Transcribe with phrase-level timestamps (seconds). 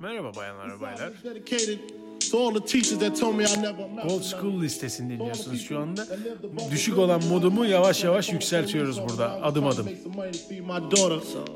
[0.00, 1.12] Merhaba bayanlar ve baylar.
[1.24, 1.78] Dedicated
[2.30, 5.78] to all the teachers that told me I never amount Old School listesini dinliyorsunuz şu
[5.78, 6.06] anda.
[6.70, 9.88] Düşük olan modumu yavaş yavaş yükseltiyoruz burada adım adım.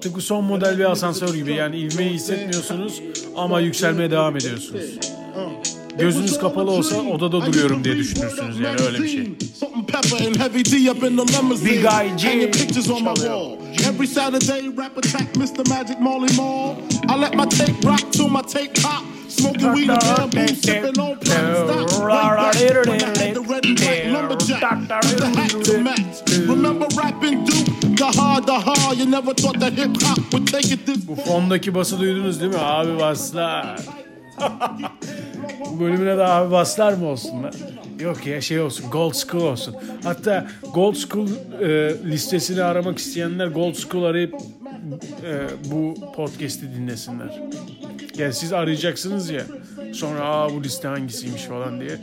[0.00, 3.02] Tıpkı son model bir asansör gibi yani ivmeyi hissetmiyorsunuz
[3.36, 4.98] ama yükselmeye devam ediyorsunuz.
[6.00, 9.26] Gözünüz kapalı olsa odada duruyorum diye düşünürsünüz yani öyle bir şey.
[11.64, 12.28] Big Guy J.
[12.28, 13.34] Hanging pictures on my Çalıyor.
[13.34, 13.94] wall.
[13.94, 15.68] Every Saturday, rap attack Mr.
[15.68, 16.74] Magic Molly Mall.
[17.08, 19.02] I let my tape rock to my tape pop.
[19.28, 22.00] Smoking weed and bamboo, sipping on plain stock.
[22.00, 25.04] Way back when I had the red and black lumberjack.
[25.04, 26.48] With the hat to match.
[26.48, 27.96] Remember rapping Duke?
[27.96, 28.98] The hard, the hard.
[28.98, 32.52] You never thought that hip hop would take it this Bu fondaki bası duydunuz değil
[32.52, 32.58] mi?
[32.60, 33.76] Abi baslar.
[35.70, 37.54] Bu bölümüne de abi baslar mı olsunlar?
[38.00, 39.76] Yok ya şey olsun Gold School olsun.
[40.04, 41.28] Hatta Gold School
[41.60, 44.34] e, listesini aramak isteyenler Gold School arayıp
[45.24, 47.42] e, bu podcast'i dinlesinler.
[48.18, 49.42] Yani siz arayacaksınız ya
[49.92, 51.98] sonra aa bu liste hangisiymiş falan diye.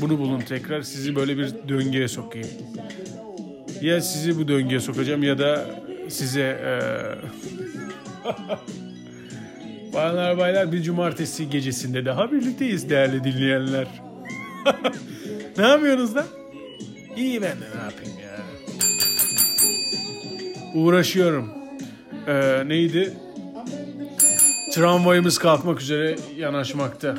[0.00, 2.48] Bunu bulun tekrar sizi böyle bir döngüye sokayım.
[3.82, 5.66] Ya sizi bu döngüye sokacağım ya da
[6.08, 6.72] size e,
[9.94, 13.86] Bayanlar baylar bir cumartesi gecesinde daha birlikteyiz değerli dinleyenler.
[15.58, 16.26] ne yapıyorsunuz lan?
[17.16, 18.38] İyi ben de ne yapayım ya.
[20.74, 21.48] Uğraşıyorum.
[22.26, 23.12] Ee, neydi?
[24.72, 27.14] Tramvayımız kalkmak üzere yanaşmakta.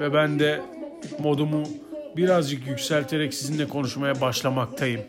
[0.00, 0.60] Ve ben de
[1.18, 1.62] modumu
[2.16, 5.00] birazcık yükselterek sizinle konuşmaya başlamaktayım.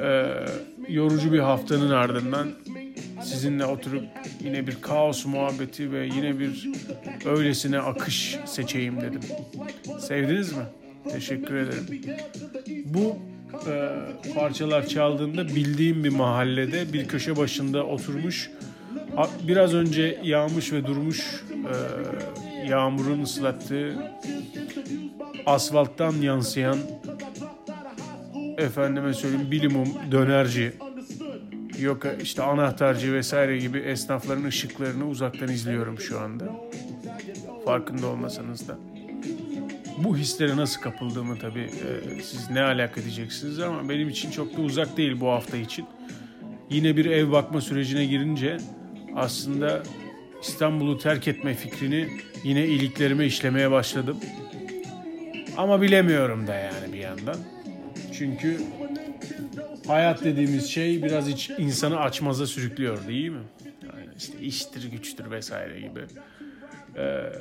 [0.00, 0.26] Ee,
[0.88, 2.48] yorucu bir haftanın ardından
[3.24, 4.04] sizinle oturup
[4.44, 6.68] yine bir kaos muhabbeti ve yine bir
[7.26, 9.20] öylesine akış seçeyim dedim.
[10.00, 10.64] Sevdiniz mi?
[11.12, 12.02] Teşekkür ederim.
[12.84, 13.16] Bu
[13.70, 13.92] e,
[14.34, 18.50] parçalar çaldığında bildiğim bir mahallede bir köşe başında oturmuş
[19.48, 23.94] biraz önce yağmış ve durmuş e, yağmurun ıslattığı
[25.46, 26.78] asfalttan yansıyan
[28.58, 30.72] efendime söyleyeyim bilimum dönerci
[31.80, 36.44] yok işte anahtarcı vesaire gibi esnafların ışıklarını uzaktan izliyorum şu anda.
[37.64, 38.78] Farkında olmasanız da.
[39.98, 44.60] Bu hislere nasıl kapıldığımı tabii e, siz ne alaka diyeceksiniz ama benim için çok da
[44.60, 45.86] uzak değil bu hafta için.
[46.70, 48.58] Yine bir ev bakma sürecine girince
[49.16, 49.82] aslında
[50.42, 52.08] İstanbul'u terk etme fikrini
[52.44, 54.16] yine iliklerime işlemeye başladım.
[55.56, 57.36] Ama bilemiyorum da yani bir yandan.
[58.12, 58.60] Çünkü
[59.86, 63.42] hayat dediğimiz şey biraz iç, insanı açmaza sürüklüyor değil mi?
[63.82, 66.04] Yani işte iştir güçtür vesaire gibi.
[66.96, 67.32] Ee,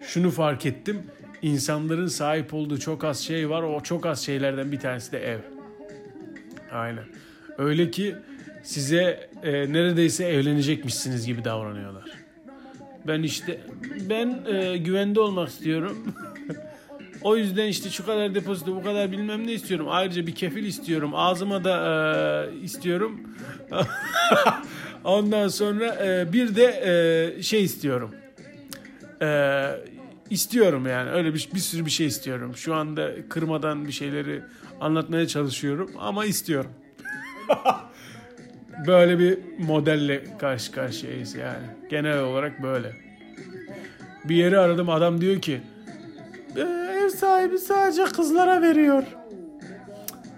[0.00, 1.02] şunu fark ettim.
[1.42, 3.62] İnsanların sahip olduğu çok az şey var.
[3.62, 5.38] O çok az şeylerden bir tanesi de ev.
[6.72, 7.04] Aynen.
[7.58, 8.16] Öyle ki
[8.62, 12.10] size e, neredeyse evlenecekmişsiniz gibi davranıyorlar.
[13.06, 13.60] Ben işte
[14.08, 16.14] ben e, güvende olmak istiyorum.
[17.24, 19.86] O yüzden işte şu kadar depozito bu kadar bilmem ne istiyorum.
[19.90, 21.10] Ayrıca bir kefil istiyorum.
[21.14, 21.76] Ağzıma da
[22.52, 23.20] e, istiyorum.
[25.04, 26.64] Ondan sonra e, bir de
[27.38, 28.14] e, şey istiyorum.
[29.22, 29.68] E,
[30.30, 32.56] istiyorum yani öyle bir, bir sürü bir şey istiyorum.
[32.56, 34.42] Şu anda kırmadan bir şeyleri
[34.80, 36.70] anlatmaya çalışıyorum ama istiyorum.
[38.86, 41.66] böyle bir modelle karşı karşıyayız yani.
[41.90, 42.92] Genel olarak böyle.
[44.24, 45.71] Bir yeri aradım adam diyor ki "Ee,
[46.60, 49.02] ev sahibi sadece kızlara veriyor.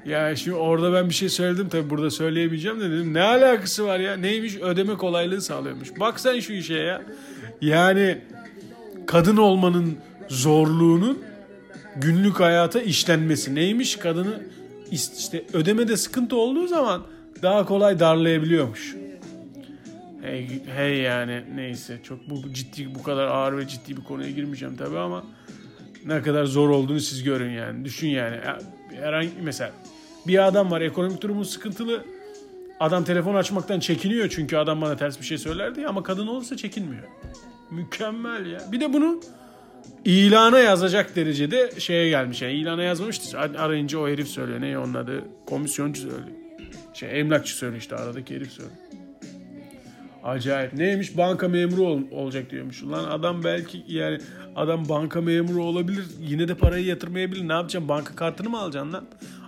[0.07, 3.99] Ya şimdi orada ben bir şey söyledim tabi burada söyleyemeyeceğim de dedim ne alakası var
[3.99, 5.89] ya neymiş ödeme kolaylığı sağlıyormuş.
[6.01, 7.03] Bak sen şu işe ya.
[7.61, 8.19] Yani
[9.07, 9.99] kadın olmanın
[10.29, 11.19] zorluğunun
[11.97, 14.43] günlük hayata işlenmesi neymiş kadını
[14.91, 17.03] işte ödemede sıkıntı olduğu zaman
[17.43, 18.97] daha kolay darlayabiliyormuş.
[20.23, 24.77] Hey, hey yani neyse çok bu ciddi bu kadar ağır ve ciddi bir konuya girmeyeceğim
[24.77, 25.25] tabi ama
[26.05, 27.85] ne kadar zor olduğunu siz görün yani.
[27.85, 28.37] Düşün yani
[29.01, 29.73] herhangi mesela
[30.27, 32.05] bir adam var ekonomik durumu sıkıntılı.
[32.81, 37.03] Adam telefon açmaktan çekiniyor çünkü adam bana ters bir şey söylerdi ama kadın olursa çekinmiyor.
[37.71, 38.61] Mükemmel ya.
[38.73, 39.21] Bir de bunu
[40.05, 42.43] ilana yazacak derecede şeye gelmiş.
[42.43, 43.39] Yani ilana yazmamıştı.
[43.39, 44.61] Arayınca o herif söylüyor.
[44.61, 45.25] Ne onun adı?
[45.47, 46.39] Komisyoncu söylüyor.
[46.95, 48.79] Şey emlakçı söylüyor işte aradaki herif söylüyor.
[50.25, 50.73] Acayip.
[50.73, 51.17] Neymiş?
[51.17, 52.85] Banka memuru ol- olacak diyormuş.
[52.85, 54.19] Lan adam belki yani
[54.57, 56.05] adam banka memuru olabilir.
[56.21, 57.49] Yine de parayı yatırmayabilir.
[57.49, 57.89] Ne yapacağım?
[57.89, 59.07] Banka kartını mı alacaksın lan?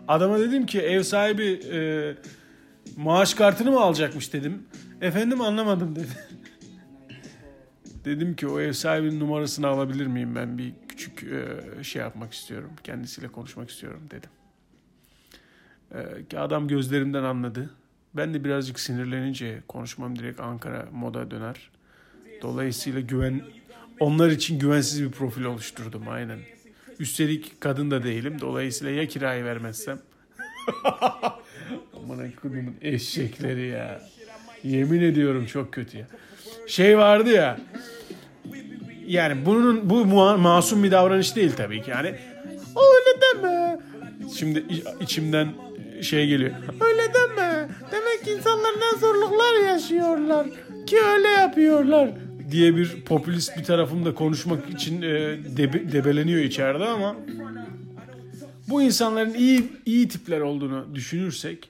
[0.09, 1.79] Adama dedim ki ev sahibi e,
[2.97, 4.63] maaş kartını mı alacakmış dedim.
[5.01, 6.09] Efendim anlamadım dedi.
[8.05, 10.35] dedim ki o ev sahibinin numarasını alabilir miyim?
[10.35, 12.71] Ben bir küçük e, şey yapmak istiyorum.
[12.85, 14.31] Kendisiyle konuşmak istiyorum dedim.
[16.33, 17.71] E, adam gözlerimden anladı.
[18.17, 21.71] Ben de birazcık sinirlenince konuşmam direkt Ankara moda döner.
[22.43, 23.41] Dolayısıyla güven
[24.01, 26.39] onlar için güvensiz bir profil oluşturdum aynen.
[26.99, 28.37] Üstelik kadın da değilim.
[28.41, 29.99] Dolayısıyla ya kirayı vermezsem.
[31.97, 34.01] Aman kodumun eşekleri ya.
[34.65, 36.07] Yemin ediyorum çok kötü ya.
[36.67, 37.61] Şey vardı ya.
[39.07, 40.05] Yani bunun bu
[40.39, 41.91] masum bir davranış değil tabii ki.
[41.91, 42.09] Yani
[42.77, 43.79] öyle deme.
[44.39, 44.65] Şimdi
[45.01, 45.49] içimden
[46.03, 46.51] şey geliyor.
[46.81, 47.36] Öyle deme.
[48.17, 50.47] Demek insanlar ne zorluklar yaşıyorlar
[50.87, 52.11] ki öyle yapıyorlar
[52.51, 55.09] diye bir popülist bir tarafım da konuşmak için e,
[55.57, 57.17] debe, debeleniyor içeride ama
[58.69, 61.69] bu insanların iyi iyi tipler olduğunu düşünürsek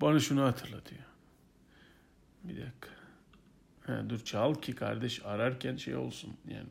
[0.00, 1.02] bana şunu hatırlatıyor.
[2.44, 2.88] Bir dakika.
[3.86, 6.66] Ha, dur çal ki kardeş ararken şey olsun yani.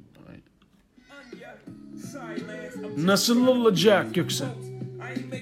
[2.98, 4.46] Nasıl olacak yoksa?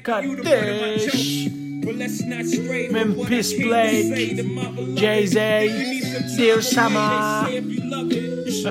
[0.04, 1.48] Kardeş.
[1.84, 4.36] Memphis Blake,
[4.96, 5.38] Jay-Z,
[6.38, 7.50] Dear Summer.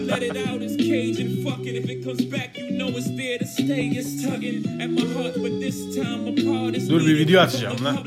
[0.01, 1.77] let it out, it's cage and fuck it.
[1.77, 3.89] If it comes back, you know it's there to stay.
[3.89, 6.75] It's tugging at my heart, but this time apart.
[6.89, 7.99] Dur bir video atacağım lan.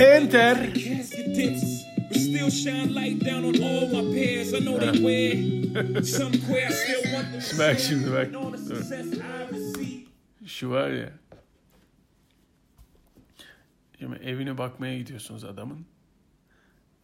[0.00, 0.56] Enter.
[2.14, 4.52] Still shine light down on all my pairs.
[4.52, 5.02] I know they ah.
[5.02, 5.36] wear
[6.04, 6.70] some queer.
[6.70, 7.58] Still want them.
[7.58, 8.28] Bak şimdi bak.
[10.46, 11.12] Şu var ya.
[13.98, 15.86] Şimdi evine bakmaya gidiyorsunuz adamın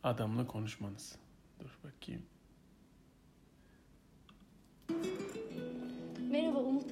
[0.05, 1.17] adamla konuşmanız.
[1.61, 2.23] Dur bakayım.
[6.31, 6.85] Merhaba Umut.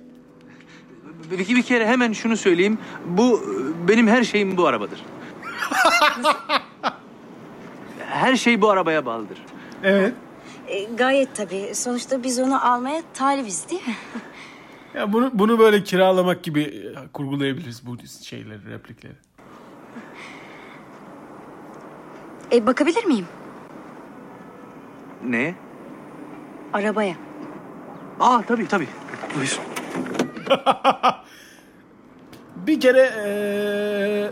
[1.31, 2.79] Bir, bir kere hemen şunu söyleyeyim.
[3.07, 3.41] Bu
[3.89, 5.03] benim her şeyim bu arabadır.
[7.99, 9.39] her şey bu arabaya bağlıdır.
[9.83, 10.15] Evet.
[10.67, 11.75] E, gayet tabii.
[11.75, 13.97] Sonuçta biz onu almaya talibiz değil mi?
[14.97, 19.15] Ya bunu bunu böyle kiralamak gibi e, kurgulayabiliriz bu şeyleri, replikleri.
[22.53, 23.27] E, bakabilir miyim?
[25.25, 25.55] Ne?
[26.73, 27.17] Arabaya.
[28.21, 28.89] Aa tabii tabii.
[29.37, 29.61] Buyur.
[32.67, 34.31] bir kere ee...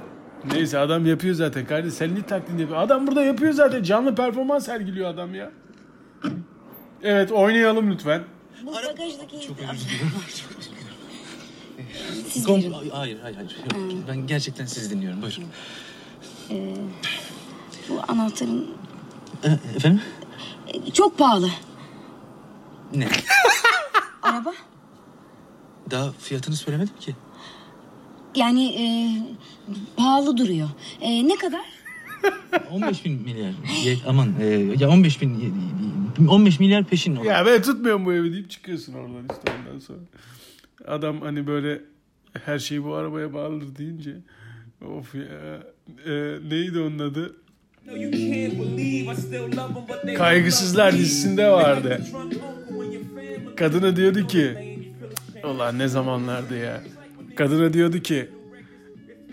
[0.53, 2.81] neyse adam yapıyor zaten kardeş sen ne taklidini yapıyor.
[2.81, 5.51] Adam burada yapıyor zaten canlı performans sergiliyor adam ya.
[7.03, 8.23] Evet oynayalım lütfen.
[8.67, 9.41] Bu bagajdaki...
[9.47, 10.13] Çok özür dilerim.
[12.29, 12.91] Siz Kom- buyurun.
[12.91, 13.57] hayır hayır hayır.
[13.93, 15.23] Yok, Ben gerçekten sizi dinliyorum.
[15.23, 15.45] Buyurun.
[16.51, 16.77] Ee,
[17.89, 18.71] bu anahtarın
[19.45, 20.03] E, efendim?
[20.69, 21.51] e, çok pahalı.
[22.95, 23.09] Ne?
[24.23, 24.53] Araba?
[25.91, 27.15] Daha fiyatını söylemedim ki.
[28.35, 28.85] Yani e,
[29.97, 30.69] pahalı duruyor.
[31.01, 31.65] E, ne kadar?
[32.71, 33.53] 15 bin milyar.
[34.07, 34.47] Aman e,
[34.79, 35.55] ya 15 bin
[36.29, 37.17] 15 milyar peşin.
[37.17, 37.25] olan.
[37.25, 39.99] Ya ben tutmuyorum bu evi deyip çıkıyorsun oradan işte ondan sonra.
[40.87, 41.81] Adam hani böyle
[42.45, 44.17] her şey bu arabaya bağlıdır deyince
[44.87, 45.23] of ya
[46.07, 47.37] e, neydi onun adı?
[50.17, 52.01] Kaygısızlar dizisinde vardı.
[53.57, 54.75] Kadına diyordu ki
[55.45, 56.83] Ulan ne zamanlardı ya.
[57.37, 58.29] Kadına diyordu ki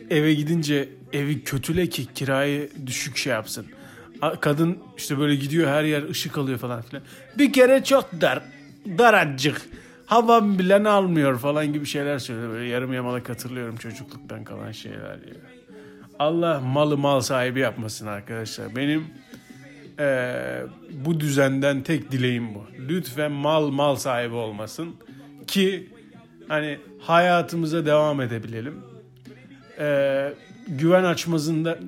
[0.10, 3.66] eve gidince evi kötüle ki kirayı düşük şey yapsın.
[4.42, 7.04] Kadın işte böyle gidiyor her yer ışık alıyor falan filan.
[7.38, 8.42] Bir kere çok dar,
[8.98, 9.62] daracık.
[10.06, 12.50] Havam bile almıyor falan gibi şeyler söylüyor.
[12.54, 15.36] Böyle yarım yamalak hatırlıyorum çocukluktan kalan şeyler ya.
[16.20, 18.76] Allah malı mal sahibi yapmasın arkadaşlar.
[18.76, 19.06] Benim
[20.00, 22.64] eee, bu düzenden tek dileğim bu.
[22.90, 24.96] Lütfen mal mal sahibi olmasın
[25.48, 25.90] ki
[26.48, 28.76] hani hayatımıza devam edebilelim.
[29.80, 30.34] Eee,
[30.68, 31.80] güven açmazında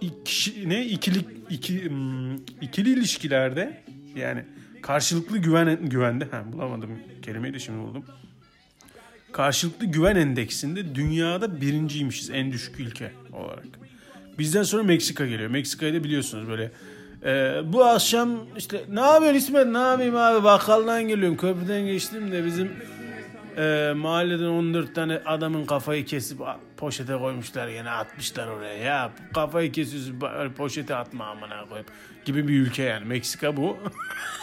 [0.00, 3.82] iki, ne ikilik iki hmm, ikili ilişkilerde
[4.16, 4.44] yani
[4.82, 6.90] karşılıklı güven güvende ha bulamadım
[7.22, 8.04] kelimeyi de şimdi buldum.
[9.32, 13.66] Karşılıklı güven endeksinde dünyada birinciymişiz en düşük ülke olarak.
[14.38, 15.50] Bizden sonra Meksika geliyor.
[15.50, 16.70] Meksika'yı da biliyorsunuz böyle.
[17.24, 22.46] Ee, bu akşam işte ne yapıyorsun İsmet ne yapayım abi bakkaldan geliyorum köprüden geçtim de
[22.46, 22.72] bizim
[23.56, 26.38] e, mahalleden 14 tane adamın kafayı kesip
[26.76, 30.20] poşete koymuşlar yine atmışlar oraya ya kafayı kesiyorsun
[30.56, 31.86] poşete atma amına koyup
[32.24, 33.76] gibi bir ülke yani Meksika bu.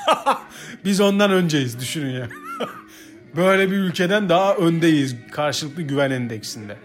[0.86, 2.28] Biz ondan önceyiz düşünün ya.
[3.36, 6.78] Böyle bir ülkeden daha öndeyiz karşılıklı güven endeksinde.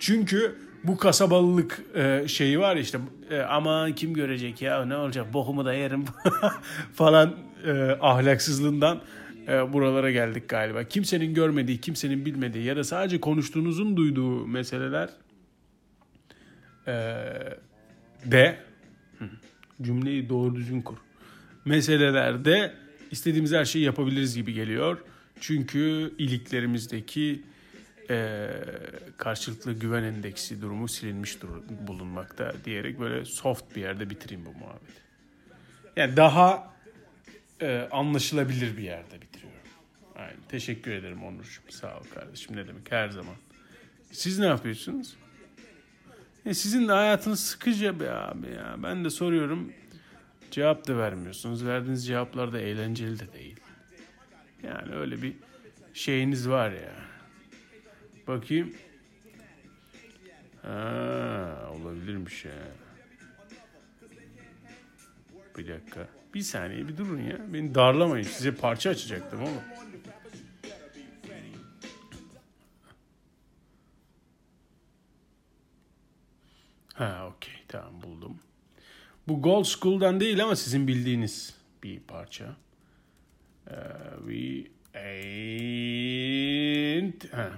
[0.00, 2.98] Çünkü bu kasabalılık e, şeyi var işte
[3.30, 6.04] e, aman kim görecek ya ne olacak bokumu da yerim
[6.94, 7.34] falan
[7.66, 9.00] e, ahlaksızlığından
[9.48, 10.84] e, buralara geldik galiba.
[10.84, 15.08] Kimsenin görmediği, kimsenin bilmediği ya da sadece konuştuğunuzun duyduğu meseleler
[16.86, 16.94] e,
[18.24, 18.58] de
[19.82, 20.96] cümleyi doğru düzgün kur.
[21.64, 22.74] Meselelerde
[23.10, 24.98] istediğimiz her şeyi yapabiliriz gibi geliyor.
[25.40, 27.42] Çünkü iliklerimizdeki
[28.10, 28.48] e,
[29.16, 35.02] karşılıklı güven endeksi durumu silinmiş dur- bulunmakta diyerek böyle soft bir yerde bitireyim bu muhabbeti.
[35.96, 36.71] Yani daha
[37.62, 39.60] e, anlaşılabilir bir yerde bitiriyorum.
[40.16, 40.36] Aynen.
[40.48, 41.62] Teşekkür ederim Onurcuğum.
[41.70, 42.56] Sağ ol kardeşim.
[42.56, 43.34] Ne demek her zaman.
[44.12, 45.16] Siz ne yapıyorsunuz?
[46.46, 48.76] E, sizin de hayatınız sıkıcı be abi ya.
[48.78, 49.72] Ben de soruyorum.
[50.50, 51.66] Cevap da vermiyorsunuz.
[51.66, 53.60] Verdiğiniz cevaplar da eğlenceli de değil.
[54.62, 55.34] Yani öyle bir
[55.94, 56.94] şeyiniz var ya.
[58.26, 58.74] Bakayım.
[60.62, 62.52] Ha, olabilirmiş ya.
[65.58, 66.21] Bir dakika.
[66.34, 67.52] Bir saniye bir durun ya.
[67.52, 68.24] Beni darlamayın.
[68.24, 69.62] Size parça açacaktım ama.
[76.94, 78.38] Ha okey tamam buldum.
[79.28, 82.56] Bu Gold School'dan değil ama sizin bildiğiniz bir parça.
[83.70, 83.74] Ee,
[84.28, 84.64] we
[85.00, 86.12] ain't...
[87.32, 87.50] Ha,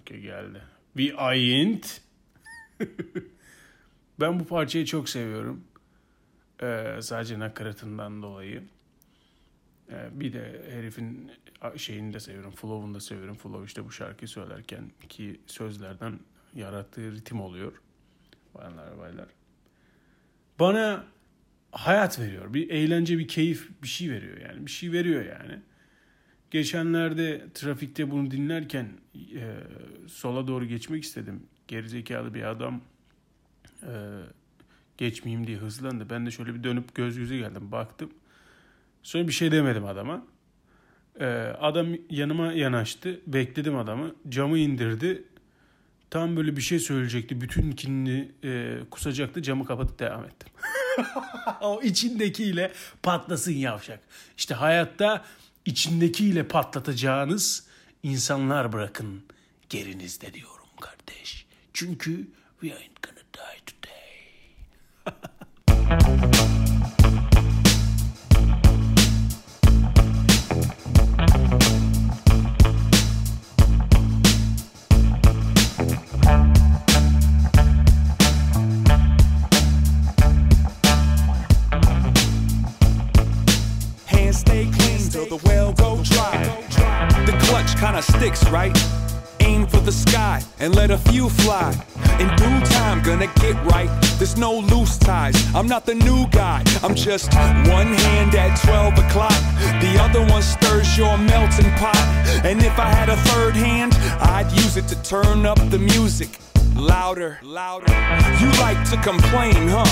[0.00, 0.62] okey geldi.
[0.96, 2.00] We ain't...
[4.20, 5.64] ben bu parçayı çok seviyorum.
[6.62, 8.62] Ee, sadece nakaratından dolayı.
[9.90, 11.30] Ee, bir de herifin
[11.76, 12.50] şeyini de seviyorum.
[12.50, 13.36] Flow'unu da seviyorum.
[13.36, 16.20] Flow işte bu şarkıyı söylerken ki sözlerden
[16.54, 17.72] yarattığı ritim oluyor.
[18.54, 19.28] Bayanlar baylar.
[20.58, 21.04] Bana
[21.72, 22.54] hayat veriyor.
[22.54, 24.66] Bir eğlence, bir keyif, bir şey veriyor yani.
[24.66, 25.58] Bir şey veriyor yani.
[26.50, 29.56] Geçenlerde trafikte bunu dinlerken e,
[30.08, 31.46] sola doğru geçmek istedim.
[31.68, 32.80] Gerizekalı bir adam
[33.82, 33.92] e,
[34.98, 36.10] geçmeyeyim diye hızlandı.
[36.10, 37.72] Ben de şöyle bir dönüp göz yüze geldim.
[37.72, 38.10] Baktım.
[39.02, 40.26] Sonra bir şey demedim adama.
[41.20, 41.26] E,
[41.60, 43.20] adam yanıma yanaştı.
[43.26, 44.14] Bekledim adamı.
[44.28, 45.24] Camı indirdi.
[46.10, 47.40] Tam böyle bir şey söyleyecekti.
[47.40, 49.42] Bütün kinini e, kusacaktı.
[49.42, 50.48] Camı kapatıp devam ettim.
[51.60, 52.72] o içindekiyle
[53.02, 54.00] patlasın yavşak.
[54.36, 55.24] İşte hayatta
[55.66, 57.66] içindekiyle patlatacağınız
[58.02, 59.22] insanlar bırakın
[59.70, 61.46] gerinizde diyorum kardeş.
[61.72, 62.28] Çünkü
[62.60, 63.81] we ain't gonna die today.
[95.72, 96.62] Not the new guy.
[96.82, 99.40] I'm just one hand at 12 o'clock.
[99.80, 101.96] The other one stirs your melting pot.
[102.44, 106.28] And if I had a third hand, I'd use it to turn up the music.
[106.76, 107.90] Louder, louder.
[108.38, 109.88] You like to complain, huh?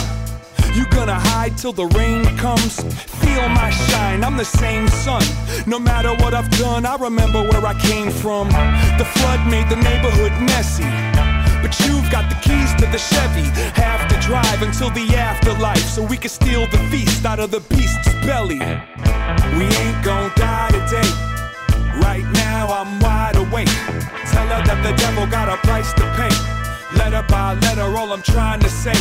[0.75, 2.76] You gonna hide till the rain comes?
[3.25, 5.22] Feel my shine, I'm the same sun.
[5.66, 8.49] No matter what I've done, I remember where I came from.
[8.99, 11.10] The flood made the neighborhood messy.
[11.62, 13.49] But you've got the keys to the Chevy.
[13.81, 17.61] Have to drive until the afterlife so we can steal the feast out of the
[17.61, 18.61] beast's belly.
[19.57, 21.11] We ain't gonna die today.
[22.00, 23.69] Right now, I'm wide awake.
[24.33, 26.33] Tell her that the devil got a price to pay.
[26.99, 28.99] Letter by letter, all I'm trying to say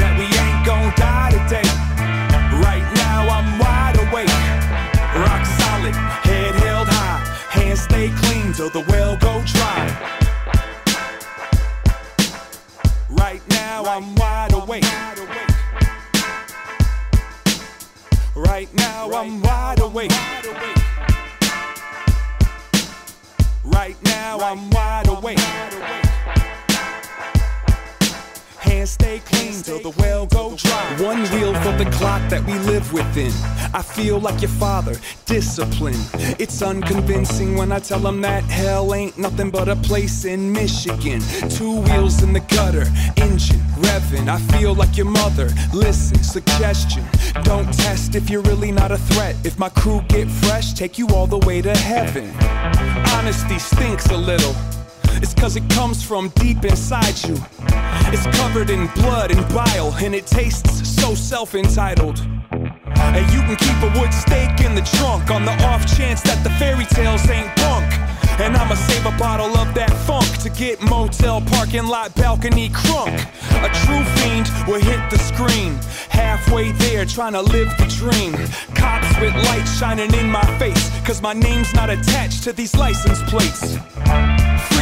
[0.00, 1.68] that we ain't gonna die today.
[2.64, 4.32] Right now, I'm wide awake,
[5.20, 5.94] rock solid,
[6.24, 7.20] head held high,
[7.50, 9.05] hands stay clean till the well
[14.76, 15.46] awake.
[18.34, 20.10] Right now, I'm wide awake.
[23.64, 26.05] Right now, I'm wide awake.
[28.84, 30.96] Stay clean till the well go dry.
[31.00, 33.32] One wheel for the clock that we live within.
[33.74, 36.00] I feel like your father, discipline.
[36.38, 41.20] It's unconvincing when I tell him that hell ain't nothing but a place in Michigan.
[41.48, 44.28] Two wheels in the gutter, engine revving.
[44.28, 45.48] I feel like your mother.
[45.72, 47.04] Listen, suggestion.
[47.42, 49.36] Don't test if you're really not a threat.
[49.44, 52.30] If my crew get fresh, take you all the way to heaven.
[53.14, 54.54] Honesty stinks a little.
[55.22, 57.36] It's cause it comes from deep inside you.
[58.12, 62.18] It's covered in blood and bile, and it tastes so self entitled.
[62.96, 66.42] And you can keep a wood stake in the trunk on the off chance that
[66.44, 67.92] the fairy tales ain't bunk.
[68.38, 73.16] And I'ma save a bottle of that funk to get motel parking lot balcony crunk.
[73.64, 75.78] A true fiend will hit the screen.
[76.10, 78.34] Halfway there, trying to live the dream.
[78.74, 83.22] Cops with lights shining in my face, cause my name's not attached to these license
[83.30, 83.76] plates.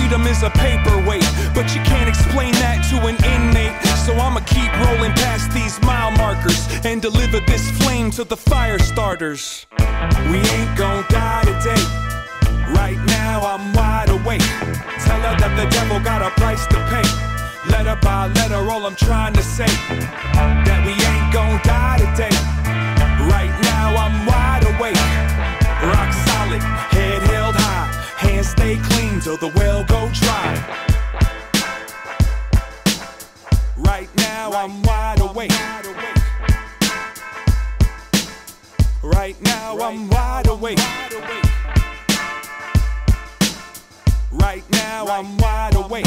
[0.05, 3.73] Freedom is a paperweight, but you can't explain that to an inmate.
[4.05, 8.79] So I'ma keep rolling past these mile markers and deliver this flame to the fire
[8.79, 9.67] starters.
[10.29, 11.81] We ain't gonna die today.
[12.77, 14.45] Right now I'm wide awake.
[15.09, 17.09] Tell her that the devil got a price to pay.
[17.73, 19.73] Letter by letter, all I'm trying to say
[20.69, 22.37] that we ain't gon' die today.
[23.33, 25.01] Right now I'm wide awake,
[25.81, 26.61] rock solid,
[26.93, 27.64] head held high,
[28.45, 30.55] hands stay clean till the well go dry.
[33.77, 35.53] Right now I'm wide awake.
[39.03, 40.79] Right now I'm wide awake.
[44.33, 46.07] Right now I'm wide awake.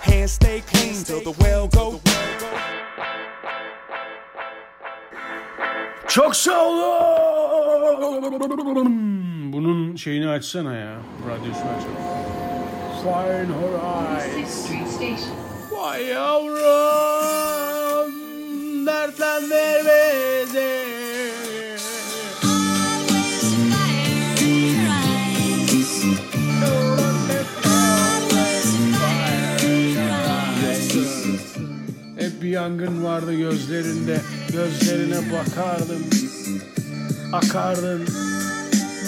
[0.00, 2.00] Hands stay clean till the well go.
[6.06, 7.88] Çok sağ olun.
[9.52, 10.96] Bunun şeyini açsana ya.
[11.28, 11.96] Radyosunu açalım.
[13.02, 14.78] Fine Horizon.
[15.70, 17.28] Vay yavrum.
[18.86, 20.78] Dertlendir bizi.
[32.18, 34.20] Hep bir yangın vardı gözlerinde.
[34.52, 36.02] Gözlerine bakardım.
[37.32, 38.08] Akardın.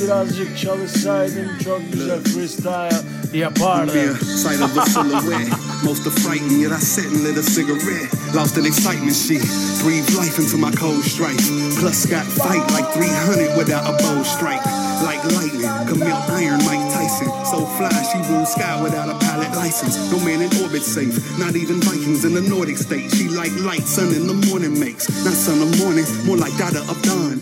[0.01, 3.95] Birazcık çalışsaydın çok güzel freestyle yapardın.
[3.95, 5.51] Mere sight of a silhouette.
[5.85, 8.35] Most of yet I sat and lit a cigarette.
[8.35, 9.39] Lost in excitement, she
[9.85, 11.41] breathed life into my cold strife.
[11.81, 14.65] Plus got fight like 300 without a bow strike.
[15.03, 16.90] Like lightning, Camille Iron, Mike
[17.21, 17.45] Tyson.
[17.45, 19.97] So fly, she rules sky without a pilot license.
[20.13, 23.11] No man in orbit safe, not even Vikings in the Nordic state.
[23.11, 25.09] She like light, sun in the morning makes.
[25.25, 27.41] Not sun of morning, more like daughter of dawn.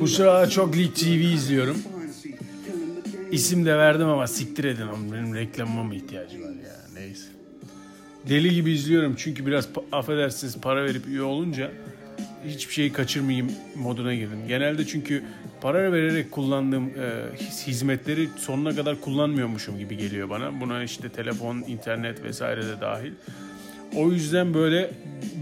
[0.00, 1.76] Bu sıralar çok Lig TV izliyorum.
[3.32, 5.12] İsim de verdim ama siktir edin oğlum.
[5.12, 7.26] Benim reklamıma mı ihtiyacı var ya neyse.
[8.28, 11.70] Deli gibi izliyorum çünkü biraz affedersiniz para verip üye olunca
[12.46, 14.38] hiçbir şeyi kaçırmayayım moduna girdim.
[14.48, 15.22] Genelde çünkü
[15.60, 20.60] para vererek kullandığım e, hizmetleri sonuna kadar kullanmıyormuşum gibi geliyor bana.
[20.60, 23.12] Buna işte telefon, internet vesaire de dahil.
[23.96, 24.90] O yüzden böyle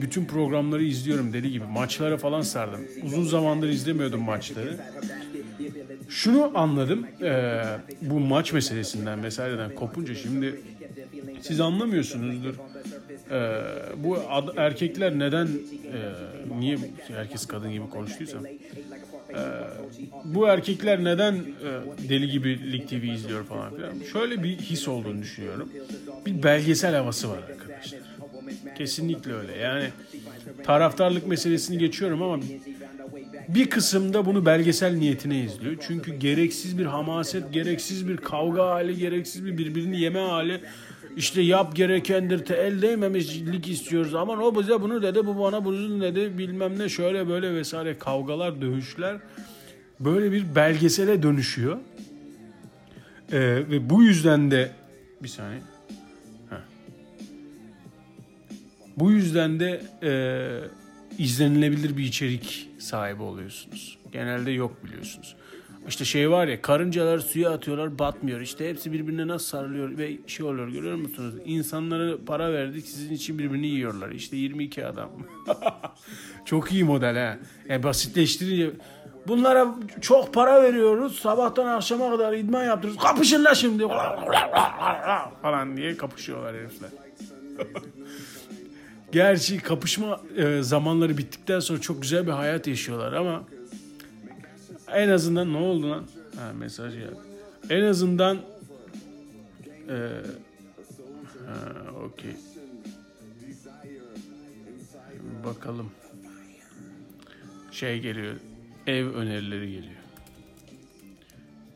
[0.02, 1.64] bütün programları izliyorum deli gibi.
[1.64, 2.80] Maçlara falan sardım.
[3.04, 4.76] Uzun zamandır izlemiyordum maçları.
[6.08, 7.06] Şunu anladım.
[7.20, 7.64] eee,
[8.02, 10.60] bu maç meselesinden vesaireden kopunca şimdi
[11.42, 12.54] siz anlamıyorsunuzdur.
[13.30, 13.60] Eee,
[13.96, 18.38] bu ad- erkekler neden eee, niye herkes kadın gibi konuştuysa
[19.34, 19.38] eee,
[20.24, 23.90] bu erkekler neden eee, deli gibi Lig TV izliyor falan filan.
[24.12, 25.68] Şöyle bir his olduğunu düşünüyorum.
[26.26, 28.00] Bir belgesel havası var arkadaşlar.
[28.78, 29.56] Kesinlikle öyle.
[29.56, 29.84] Yani
[30.64, 32.42] taraftarlık meselesini geçiyorum ama
[33.48, 35.76] bir kısımda bunu belgesel niyetine izliyor.
[35.80, 40.60] Çünkü gereksiz bir hamaset, gereksiz bir kavga hali, gereksiz bir birbirini yeme hali.
[41.18, 44.14] İşte yap gerekendir, te el değmemişlik istiyoruz.
[44.14, 48.60] Aman o bize bunu dedi, bu bana bunu dedi, bilmem ne şöyle böyle vesaire kavgalar,
[48.60, 49.16] dövüşler.
[50.00, 51.78] Böyle bir belgesele dönüşüyor.
[53.32, 54.72] Ee, ve bu yüzden de
[55.22, 55.60] bir saniye.
[58.96, 63.98] Bu yüzden de e, izlenilebilir bir içerik sahibi oluyorsunuz.
[64.12, 65.36] Genelde yok biliyorsunuz.
[65.88, 68.40] İşte şey var ya karıncalar suya atıyorlar batmıyor.
[68.40, 71.34] İşte hepsi birbirine nasıl sarılıyor ve şey oluyor görüyor musunuz?
[71.44, 74.10] İnsanlara para verdik sizin için birbirini yiyorlar.
[74.10, 75.10] İşte 22 adam.
[76.44, 77.38] çok iyi model ha.
[77.68, 78.70] Yani basitleştirince
[79.28, 81.18] bunlara çok para veriyoruz.
[81.18, 83.02] Sabahtan akşama kadar idman yaptırıyoruz.
[83.02, 83.84] Kapışın la şimdi
[85.42, 86.90] falan diye kapışıyorlar herifler.
[89.12, 93.42] Gerçi kapışma e, zamanları bittikten sonra çok güzel bir hayat yaşıyorlar ama
[94.94, 96.04] en azından ne oldu lan?
[96.36, 97.16] Ha mesaj geldi.
[97.70, 98.36] En azından
[99.88, 99.96] e,
[101.46, 102.36] ha, okey.
[105.44, 105.90] Bakalım.
[107.70, 108.34] Şey geliyor.
[108.86, 109.98] Ev önerileri geliyor.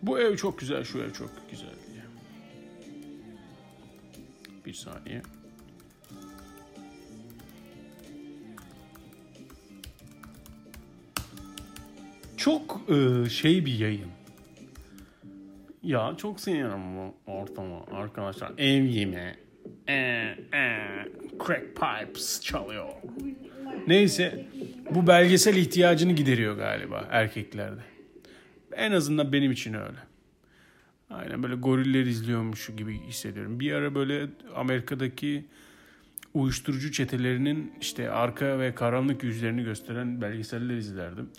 [0.02, 2.02] Bu ev çok güzel, şu ev çok güzel diye.
[4.66, 5.22] Bir saniye.
[12.42, 14.10] Çok e, şey bir yayın.
[15.82, 18.52] Ya çok seviyorum bu ortamı arkadaşlar.
[18.58, 19.34] Ev yemeği.
[19.88, 20.78] E, e,
[21.46, 22.88] crack pipes çalıyor.
[23.86, 24.46] Neyse
[24.90, 27.80] bu belgesel ihtiyacını gideriyor galiba erkeklerde.
[28.72, 29.98] En azından benim için öyle.
[31.10, 33.60] Aynen böyle goriller izliyormuş gibi hissediyorum.
[33.60, 35.44] Bir ara böyle Amerika'daki
[36.34, 41.30] uyuşturucu çetelerinin işte arka ve karanlık yüzlerini gösteren belgeseller izlerdim.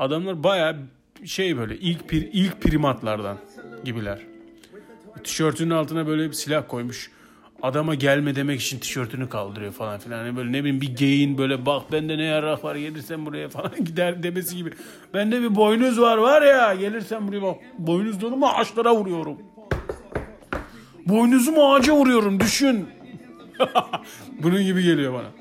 [0.00, 0.76] Adamlar baya
[1.24, 3.36] şey böyle ilk pir, ilk primatlardan
[3.84, 4.18] gibiler.
[5.24, 7.10] Tişörtünün altına böyle bir silah koymuş.
[7.62, 10.18] Adama gelme demek için tişörtünü kaldırıyor falan filan.
[10.18, 13.84] Hani böyle ne bileyim bir geyin böyle bak bende ne yarrak var gelirsen buraya falan
[13.84, 14.70] gider demesi gibi.
[15.14, 19.38] Bende bir boynuz var var ya gelirsen buraya bak boynuz ağaçlara vuruyorum.
[21.06, 22.88] Boynuzumu ağaca vuruyorum düşün.
[24.42, 25.39] Bunun gibi geliyor bana.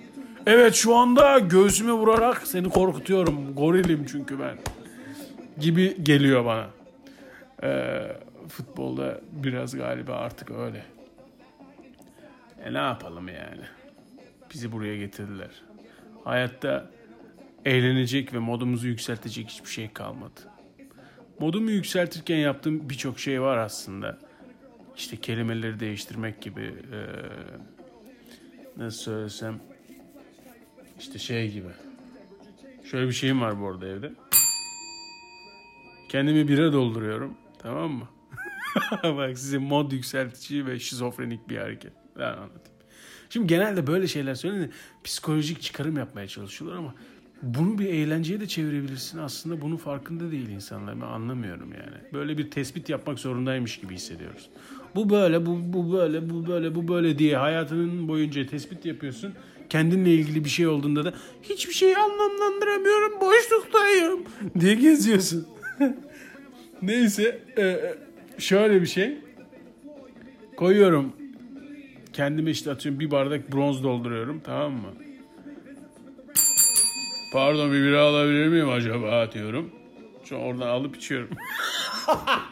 [0.51, 3.55] Evet şu anda göğsüme vurarak seni korkutuyorum.
[3.55, 4.57] Gorilim çünkü ben.
[5.59, 6.67] Gibi geliyor bana.
[7.63, 10.83] Ee, futbolda biraz galiba artık öyle.
[12.65, 13.61] E ne yapalım yani?
[14.53, 15.49] Bizi buraya getirdiler.
[16.23, 16.89] Hayatta
[17.65, 20.39] eğlenecek ve modumuzu yükseltecek hiçbir şey kalmadı.
[21.39, 24.17] Modumu yükseltirken yaptığım birçok şey var aslında.
[24.97, 26.61] İşte kelimeleri değiştirmek gibi.
[26.61, 26.73] eee,
[28.77, 29.59] nasıl söylesem.
[30.99, 31.69] İşte şey gibi.
[32.83, 34.11] Şöyle bir şeyim var bu arada evde.
[36.09, 37.33] Kendimi bire dolduruyorum.
[37.59, 38.07] Tamam mı?
[39.03, 41.93] Bak size mod yükseltici ve şizofrenik bir hareket.
[42.17, 42.79] Ben anlatayım.
[43.29, 44.69] Şimdi genelde böyle şeyler söyleniyor.
[45.03, 46.95] Psikolojik çıkarım yapmaya çalışıyorlar ama
[47.41, 49.17] bunu bir eğlenceye de çevirebilirsin.
[49.17, 50.95] Aslında bunun farkında değil insanlar.
[50.95, 51.97] Ben anlamıyorum yani.
[52.13, 54.49] Böyle bir tespit yapmak zorundaymış gibi hissediyoruz.
[54.95, 59.33] Bu böyle, bu, bu böyle, bu böyle, bu böyle diye hayatının boyunca tespit yapıyorsun.
[59.69, 64.19] Kendinle ilgili bir şey olduğunda da hiçbir şeyi anlamlandıramıyorum, boşluktayım
[64.59, 65.47] diye geziyorsun.
[66.81, 67.95] Neyse, e,
[68.37, 69.17] şöyle bir şey.
[70.57, 71.13] Koyuyorum
[72.13, 74.93] kendime işte atıyorum bir bardak bronz dolduruyorum tamam mı?
[77.33, 79.71] Pardon bir bira alabilir miyim acaba diyorum.
[80.31, 81.29] An oradan alıp içiyorum.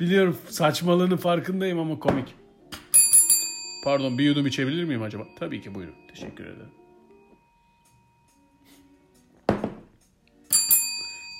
[0.00, 2.34] Biliyorum saçmalığının farkındayım ama komik.
[3.86, 5.26] Pardon bir yudum içebilir miyim acaba?
[5.38, 5.94] Tabii ki buyurun.
[6.14, 6.70] Teşekkür ederim.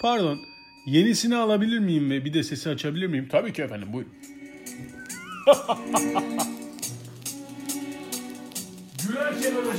[0.03, 0.39] Pardon
[0.87, 3.29] yenisini alabilir miyim ve bir de sesi açabilir miyim?
[3.31, 4.13] Tabii ki efendim buyurun.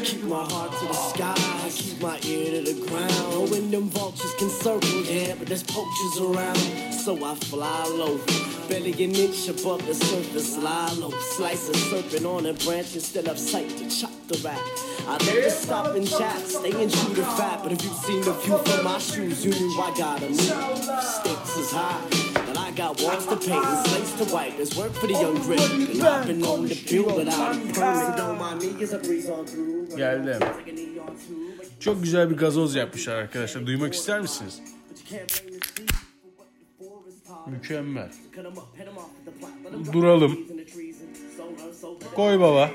[0.04, 2.18] Keep my
[8.68, 11.12] barely an inch above the surface, lie low.
[11.36, 14.60] Slice a serpent on a branch instead of sight to chop the rat.
[15.08, 17.62] I never stop and chat, staying true to fat.
[17.64, 20.40] But if you've seen the view from my shoes, you knew I gotta move.
[20.40, 22.02] Stakes is high.
[22.48, 24.56] But I got walls to paint and slates to wipe.
[24.58, 25.62] There's work for the young grit.
[25.72, 28.18] And I've been known to build without a permit.
[28.18, 29.98] Don't mind me as I breeze on through.
[29.98, 30.40] Geldim.
[31.80, 33.66] Çok güzel bir gazoz yapmışlar arkadaşlar.
[33.66, 34.62] Duymak ister misiniz?
[37.52, 38.10] Mükemmel.
[39.94, 40.40] Duralım.
[42.16, 42.72] Koy baba.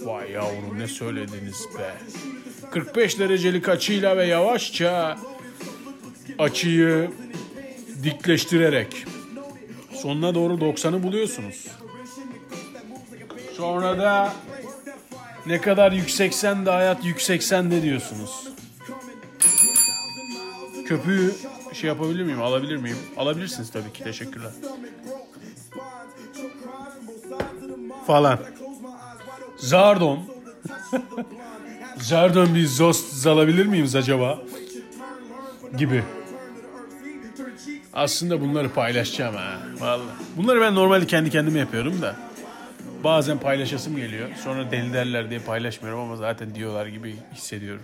[0.00, 1.94] Vay yavrum ne söylediniz be.
[2.70, 5.18] 45 derecelik açıyla ve yavaşça
[6.38, 7.10] açıyı
[8.02, 9.06] dikleştirerek
[9.92, 11.66] sonuna doğru 90'ı buluyorsunuz.
[13.56, 14.32] Sonra da
[15.46, 18.48] ne kadar yükseksen de hayat yükseksen de diyorsunuz.
[20.86, 21.34] Köpüğü
[21.72, 22.42] şey yapabilir miyim?
[22.42, 22.98] Alabilir miyim?
[23.16, 24.04] Alabilirsiniz tabii ki.
[24.04, 24.50] Teşekkürler.
[28.06, 28.38] Falan.
[29.56, 30.20] Zardon.
[31.96, 34.38] Zardon bir zost alabilir miyiz acaba?
[35.76, 36.04] Gibi.
[37.92, 39.58] Aslında bunları paylaşacağım ha.
[39.78, 40.16] Vallahi.
[40.36, 42.16] Bunları ben normalde kendi kendime yapıyorum da.
[43.04, 44.28] Bazen paylaşasım geliyor.
[44.44, 47.82] Sonra deli derler diye paylaşmıyorum ama zaten diyorlar gibi hissediyorum.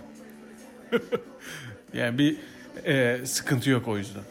[1.93, 2.37] yani bir
[2.85, 4.23] e, sıkıntı yok o yüzden.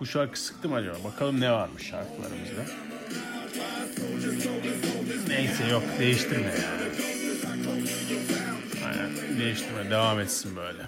[0.00, 1.04] Bu şarkı sıktı mı acaba?
[1.04, 2.64] Bakalım ne varmış şarkılarımızda.
[5.28, 6.78] Neyse yok değiştirme ya.
[8.86, 10.82] Aynen, değiştirme devam etsin böyle.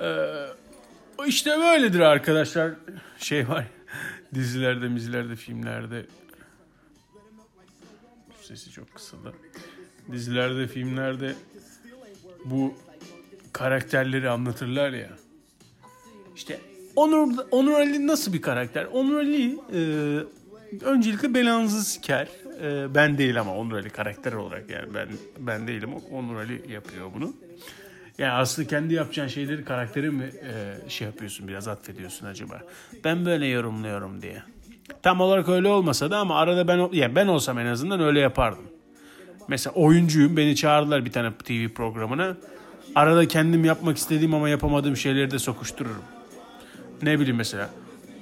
[0.00, 2.72] Ee, işte böyledir arkadaşlar.
[3.18, 3.66] Şey var
[4.34, 6.06] dizilerde, mizilerde, filmlerde
[8.42, 9.34] sesi çok kısıldı.
[10.12, 11.34] Dizilerde, filmlerde
[12.44, 12.74] bu
[13.52, 15.10] karakterleri anlatırlar ya.
[16.36, 16.60] İşte
[16.96, 18.84] Onur, Onur Ali nasıl bir karakter?
[18.84, 19.80] Onur Ali e,
[20.84, 22.28] öncelikle belanızı siker.
[22.62, 25.90] E, ben değil ama Onur Ali karakter olarak yani ben ben değilim.
[26.12, 27.32] Onur Ali yapıyor bunu.
[28.18, 32.60] Yani aslında kendi yapacağın şeyleri karaktere mi e, şey yapıyorsun biraz atfediyorsun acaba?
[33.04, 34.42] Ben böyle yorumluyorum diye.
[35.02, 38.64] Tam olarak öyle olmasa da ama arada ben yani ben olsam en azından öyle yapardım.
[39.48, 42.36] Mesela oyuncuyum beni çağırdılar bir tane TV programına.
[42.94, 46.02] Arada kendim yapmak istediğim ama yapamadığım şeyleri de sokuştururum.
[47.02, 47.70] Ne bileyim mesela.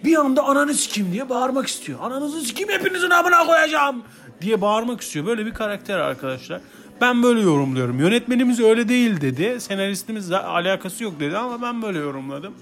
[0.05, 1.99] Bir anda ananı sikeyim diye bağırmak istiyor.
[2.03, 4.03] Ananızı sikeyim hepinizin amına koyacağım
[4.41, 5.27] diye bağırmak istiyor.
[5.27, 6.61] Böyle bir karakter arkadaşlar.
[7.01, 7.99] Ben böyle yorumluyorum.
[7.99, 9.61] Yönetmenimiz öyle değil dedi.
[9.61, 12.55] Senaristimizle alakası yok dedi ama ben böyle yorumladım.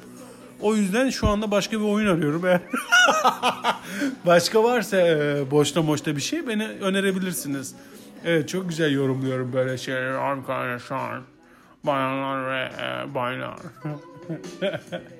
[0.60, 2.42] O yüzden şu anda başka bir oyun arıyorum.
[4.26, 7.74] Başka varsa e, boşta boşta bir şey beni önerebilirsiniz.
[8.24, 11.20] Evet çok güzel yorumluyorum böyle şeyler arkadaşlar.
[11.84, 13.56] Bayanlar ve e, baylar.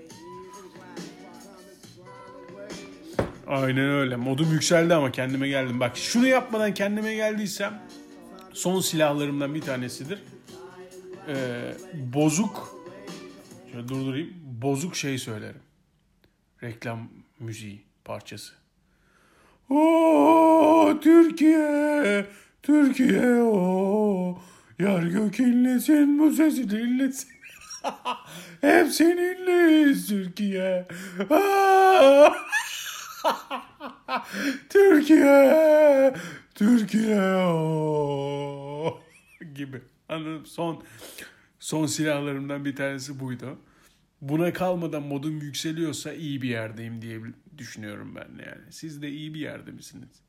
[3.51, 4.17] Aynen öyle.
[4.17, 5.81] Modum yükseldi ama kendime geldim.
[5.81, 7.83] Bak şunu yapmadan kendime geldiysem
[8.53, 10.23] son silahlarımdan bir tanesidir.
[11.29, 12.77] Ee, bozuk
[13.73, 14.31] şöyle durdurayım.
[14.63, 15.61] Bozuk şey söylerim.
[16.63, 17.09] Reklam
[17.39, 18.53] müziği parçası.
[19.71, 22.27] Oo Türkiye,
[22.63, 24.39] Türkiye o.
[24.79, 27.31] Yar gök inlesin bu sesi dinlesin.
[28.61, 30.89] Hep seninleyiz Türkiye.
[31.31, 32.33] Aa!
[34.71, 36.15] Türkiye,
[36.55, 39.01] Türkiye o.
[39.55, 39.83] gibi.
[40.09, 40.47] Anladım.
[40.47, 40.83] Son
[41.61, 43.59] son silahlarımdan bir tanesi buydu.
[44.21, 47.21] Buna kalmadan modum yükseliyorsa iyi bir yerdeyim diye
[47.59, 48.73] düşünüyorum ben yani.
[48.73, 50.23] Siz de iyi bir yerde misiniz?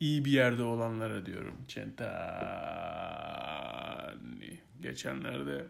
[0.00, 1.54] İyi bir yerde olanlara diyorum.
[1.68, 1.96] Centani.
[4.80, 5.66] Geçenlerde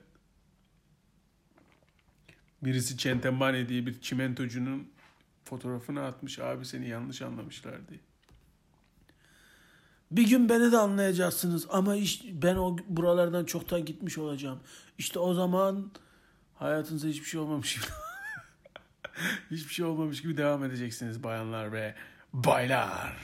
[2.62, 4.88] birisi Centembani diye bir çimentocunun
[5.46, 6.38] fotoğrafını atmış.
[6.38, 8.00] Abi seni yanlış anlamışlar diye.
[10.10, 14.60] Bir gün beni de anlayacaksınız ama iş, ben o buralardan çoktan gitmiş olacağım.
[14.98, 15.90] İşte o zaman
[16.54, 17.84] hayatınızda hiçbir şey olmamış gibi
[19.50, 21.94] hiçbir şey olmamış gibi devam edeceksiniz bayanlar ve
[22.32, 23.16] baylar.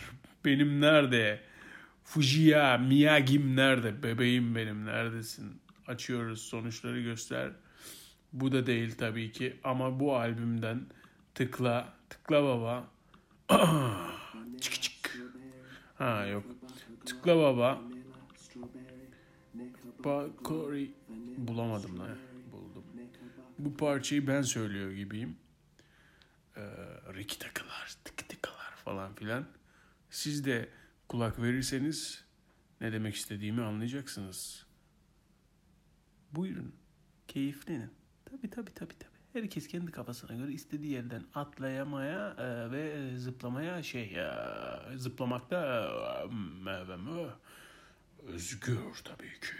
[0.45, 1.41] Benim nerede?
[2.05, 4.03] Fujiya, Miyagi'm nerede?
[4.03, 5.61] Bebeğim benim neredesin?
[5.87, 7.51] Açıyoruz sonuçları göster.
[8.33, 10.87] Bu da değil tabii ki ama bu albümden
[11.35, 12.91] tıkla, tıkla baba.
[14.61, 15.19] çık çık.
[15.95, 16.45] Ha yok.
[17.07, 17.81] Tıkla baba.
[20.05, 20.95] Bakori
[21.37, 22.17] bulamadım lan.
[22.53, 22.85] Buldum.
[23.59, 25.37] Bu parçayı ben söylüyor gibiyim.
[26.57, 26.61] Ee,
[27.15, 29.47] Riki takılar, tık tıkılar falan filan.
[30.11, 30.69] Siz de
[31.09, 32.25] kulak verirseniz
[32.81, 34.67] ne demek istediğimi anlayacaksınız.
[36.33, 36.75] Buyurun.
[37.29, 37.91] Keyiflenin.
[38.25, 39.12] Tabi tabi tabi tabi.
[39.33, 46.27] Herkes kendi kafasına göre istediği yerden atlayamaya e, ve zıplamaya şey ya zıplamakta e,
[48.23, 49.55] özgür tabii ki.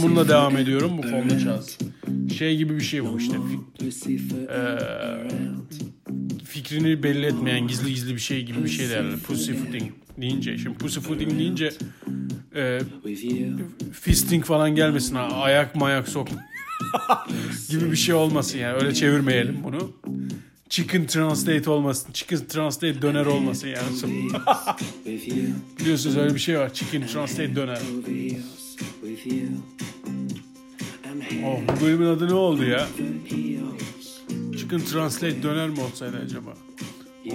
[0.00, 0.98] Zaman bununla devam ediyorum.
[0.98, 1.88] Bu fonda çalsın.
[2.38, 3.36] Şey gibi bir şey bu işte.
[4.54, 4.78] Ee,
[6.44, 9.18] fikrini belli etmeyen gizli gizli bir şey gibi bir şey derler.
[9.18, 10.58] Pussyfooting deyince.
[10.58, 11.72] Şimdi pussyfooting deyince
[12.56, 12.78] e,
[13.92, 15.14] fisting falan gelmesin.
[15.14, 16.28] ha, Ayak mayak sok
[17.70, 18.74] gibi bir şey olmasın yani.
[18.76, 19.92] Öyle çevirmeyelim bunu.
[20.68, 22.12] Chicken translate olmasın.
[22.12, 23.96] Chicken translate döner olmasın yani.
[25.80, 26.74] Biliyorsunuz öyle bir şey var.
[26.74, 27.78] Chicken translate döner.
[31.46, 32.86] Oh, bu bölümün adı ne oldu ya?
[34.58, 36.50] Chicken translate döner mi olsaydı acaba?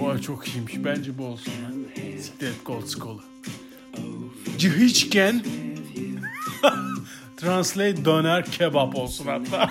[0.00, 0.74] Oha çok iyiymiş.
[0.84, 1.52] Bence bu olsun.
[1.64, 1.74] lan.
[2.22, 3.20] Siktir et Gold Skull'u.
[4.58, 5.42] Cihiçken
[7.36, 9.70] translate döner kebap olsun hatta.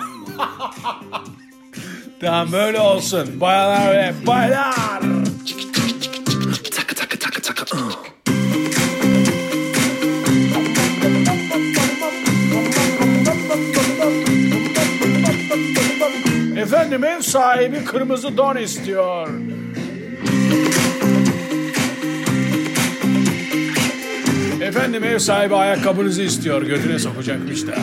[2.20, 3.40] tamam böyle olsun.
[3.40, 4.93] Bayalar ve baylar.
[16.74, 19.28] Efendim ev sahibi kırmızı don istiyor.
[24.60, 26.62] Efendim ev sahibi ayakkabınızı istiyor.
[26.62, 27.74] Götüne sokacakmış da.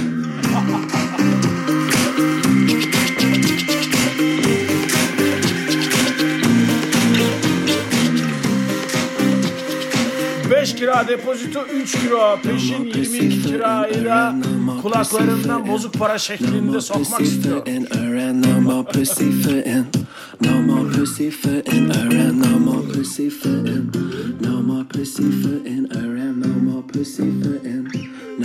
[10.92, 12.40] Kira depozito 3 euro.
[12.44, 14.36] Peşin 22 kirayı da
[14.82, 17.68] kulaklarından bozuk para şeklinde sokmak istiyor.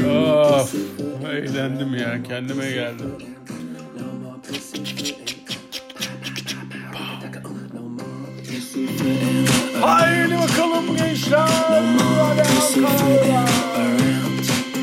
[0.04, 0.74] Of,
[1.24, 2.22] eğlendim ya.
[2.22, 3.06] Kendime geldim.
[9.81, 11.49] Haydi bakalım gençler.
[12.19, 12.43] Hadi.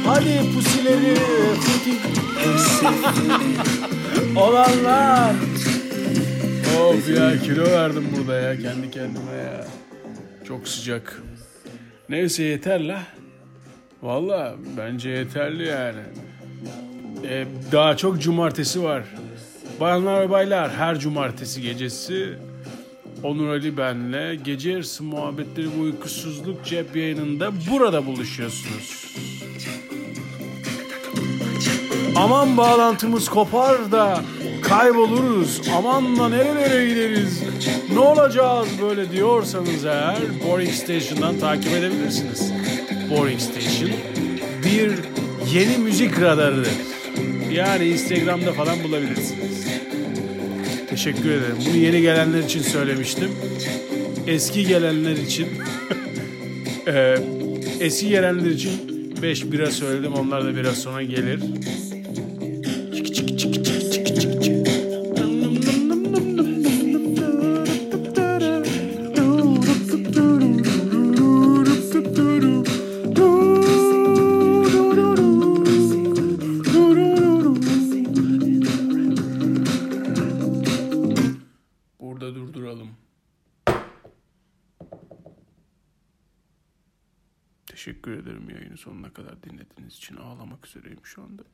[0.05, 1.17] Hadi pusileri.
[4.35, 5.35] Olanlar.
[6.81, 9.65] Of ya kilo verdim burada ya kendi kendime ya.
[10.47, 11.21] Çok sıcak.
[12.09, 12.99] Neyse yeter la.
[14.01, 16.01] Valla bence yeterli yani.
[17.29, 19.03] Ee, daha çok cumartesi var.
[19.79, 22.39] Bayanlar ve baylar her cumartesi gecesi
[23.23, 29.15] Onur Ali benle gece yarısı muhabbetleri ve uykusuzluk cep yayınında burada buluşuyorsunuz.
[32.15, 34.21] Aman bağlantımız kopar da
[34.61, 35.61] kayboluruz.
[35.77, 37.43] Aman da nerelere gideriz.
[37.93, 42.51] Ne olacağız böyle diyorsanız eğer Boring Station'dan takip edebilirsiniz.
[43.09, 43.91] Boring Station
[44.65, 44.99] bir
[45.53, 46.73] yeni müzik radarıdır.
[47.51, 49.62] Yani Instagram'da falan bulabilirsiniz.
[50.93, 51.55] Teşekkür ederim.
[51.67, 53.31] Bunu yeni gelenler için söylemiştim.
[54.27, 55.47] Eski gelenler için
[56.87, 57.17] eee,
[57.79, 58.71] eski gelenler için
[59.21, 60.13] 5 bira söyledim.
[60.13, 61.39] Onlar da biraz sonra gelir.
[89.43, 90.15] Dinlediğiniz için.
[90.15, 91.43] Ağlamak üzereyim şu anda.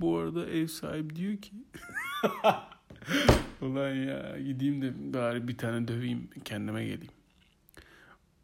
[0.00, 1.52] Bu arada ev sahibi diyor ki
[3.60, 7.12] Ulan ya gideyim de bari bir tane döveyim kendime geleyim.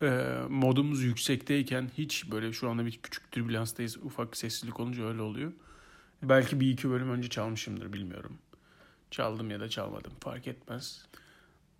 [0.03, 3.96] Ee, modumuz yüksekteyken hiç böyle şu anda bir küçük türbülanstayız.
[3.96, 5.53] Ufak sessizlik olunca öyle oluyor.
[6.22, 8.38] Belki bir iki bölüm önce çalmışımdır bilmiyorum.
[9.11, 11.07] Çaldım ya da çalmadım fark etmez.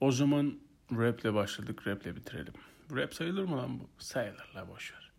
[0.01, 0.59] O zaman
[0.93, 2.55] raple başladık raple bitirelim.
[2.93, 3.89] Rap sayılır mı lan bu?
[3.99, 5.13] Sayılır la boşver.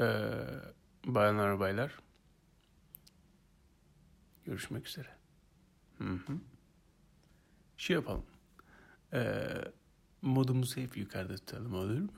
[0.00, 0.30] Ee,
[1.06, 1.92] bayanlar baylar.
[4.44, 5.08] Görüşmek üzere.
[5.98, 6.32] Hı hı.
[7.76, 8.24] Şey yapalım.
[9.12, 9.46] Ee,
[10.22, 12.10] modumuzu hep yukarıda tutalım olur mu?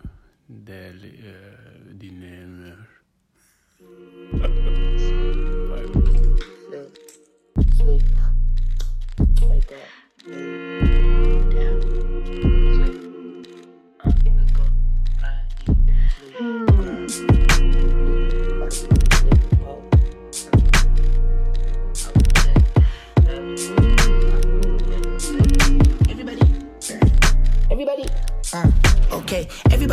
[0.49, 1.33] Değerli e,
[2.01, 2.77] dinleyenler.
[4.33, 4.51] Bay.
[7.77, 8.03] Sleep.
[9.41, 10.90] Like that.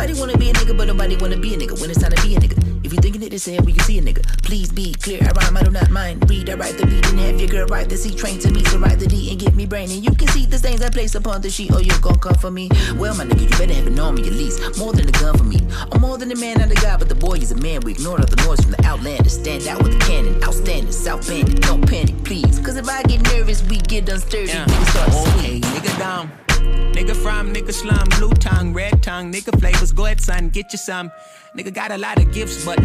[0.08, 2.22] Everybody wanna be a nigga, but nobody wanna be a nigga when it's time to
[2.22, 2.56] be a nigga.
[2.82, 4.24] If you thinking it is here, we can see a nigga.
[4.42, 5.20] Please be clear.
[5.20, 6.30] I rhyme, I do not mind.
[6.30, 8.14] Read, I write the beat and have your girl write the C.
[8.14, 9.90] Train to me, so write the D and give me brain.
[9.90, 11.72] And you can see the stains I place upon the sheet.
[11.74, 12.70] Oh, you gon' come for me?
[12.96, 14.78] Well, my nigga, you better have on me at least.
[14.78, 15.58] More than a gun for me.
[15.92, 17.82] I'm more than a man, not a guy, but the boy is a man.
[17.82, 19.28] We ignore all the noise from the outlander.
[19.28, 20.42] Stand out with the cannon.
[20.42, 20.90] Outstanding.
[20.90, 21.60] South Bandit.
[21.60, 22.58] Don't panic, please.
[22.60, 24.48] Cause if I get nervous, we get unsturdy.
[24.48, 24.64] Yeah.
[24.64, 25.64] Niggas start to oh, Okay, sweet.
[25.64, 26.47] nigga down.
[26.92, 29.92] Nigga from nigga slum, blue tongue, red tongue, nigga flavors.
[29.92, 31.10] Go ahead, son, get you some.
[31.56, 32.78] Nigga got a lot of gifts, but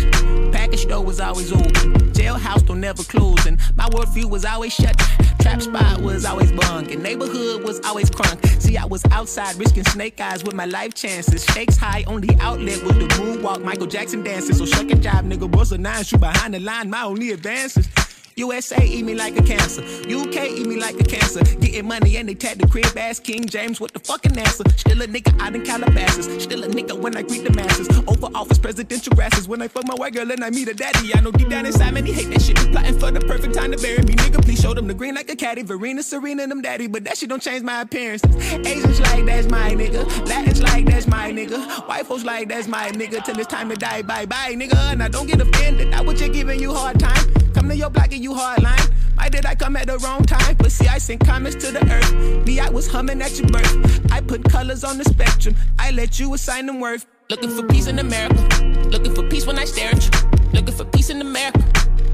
[0.52, 1.72] package store was always open.
[2.14, 4.98] Jailhouse don't never close, and my worldview was always shut.
[5.42, 8.46] Trap spot was always bunk, and neighborhood was always crunk.
[8.62, 11.44] See, I was outside risking snake eyes with my life chances.
[11.44, 13.64] Stakes high, only outlet was the moonwalk.
[13.64, 15.50] Michael Jackson dances, so shuck jive, nigga.
[15.52, 17.90] Bust a nine, shoot behind the line, my only advances.
[18.36, 19.82] USA eat me like a cancer.
[19.82, 21.44] UK eat me like a cancer.
[21.44, 24.64] Getting money and they tag the crib ass King James with the fucking answer.
[24.76, 26.44] Still a nigga out in Calabasas.
[26.44, 27.88] Still a nigga when I greet the masses.
[28.08, 29.48] Over office presidential grasses.
[29.48, 31.14] When I fuck my white girl and I meet a daddy.
[31.14, 32.58] I know deep down inside man he hate that shit.
[32.72, 34.16] Plotting for the perfect time to bury me.
[34.16, 35.62] Nigga, please show them the green like a caddy.
[35.62, 36.88] Verena, Serena, and them daddy.
[36.88, 38.24] But that shit don't change my appearance.
[38.26, 40.04] Asians like that's my nigga.
[40.28, 41.88] Latins like that's my nigga.
[41.88, 43.24] White folks like that's my nigga.
[43.24, 44.02] Till it's time to die.
[44.02, 44.98] Bye bye, nigga.
[44.98, 45.94] Now don't get offended.
[45.94, 47.34] That what you giving you hard time.
[47.54, 48.90] Come to your block and you hardline.
[49.16, 50.56] Why did I come at the wrong time?
[50.58, 52.46] But see, I sent comments to the earth.
[52.48, 54.12] Me, I was humming at your birth.
[54.12, 55.56] I put colors on the spectrum.
[55.78, 57.06] I let you assign them worth.
[57.30, 58.42] Looking for peace in America.
[58.90, 60.30] Looking for peace when I stare at you.
[60.54, 61.64] Looking for peace in America.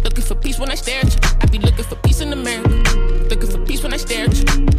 [0.03, 1.37] Looking for peace when I stare at you.
[1.41, 2.69] I be looking for peace in America.
[3.29, 4.78] Looking for peace when I stare at you.